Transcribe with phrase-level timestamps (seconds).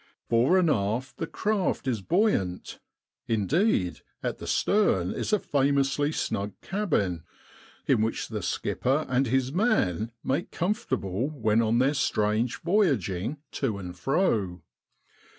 [0.27, 2.79] Fore and aft the craft is buoyant;
[3.27, 7.23] indeed at the stern is a famously snug cabin
[7.85, 13.77] in which the skipper and his man make comfortable when on their strange voyaging to
[13.77, 14.63] and fro.